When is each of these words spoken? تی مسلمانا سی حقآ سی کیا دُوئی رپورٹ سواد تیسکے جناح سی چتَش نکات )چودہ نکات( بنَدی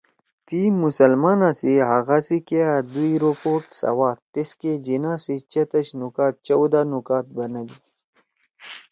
تی 0.47 0.61
مسلمانا 0.83 1.49
سی 1.59 1.71
حقآ 1.89 2.19
سی 2.27 2.37
کیا 2.47 2.69
دُوئی 2.91 3.13
رپورٹ 3.25 3.65
سواد 3.81 4.17
تیسکے 4.33 4.71
جناح 4.85 5.17
سی 5.23 5.35
چتَش 5.51 5.87
نکات 5.99 6.33
)چودہ 6.47 6.81
نکات( 6.91 7.25
بنَدی 7.35 7.77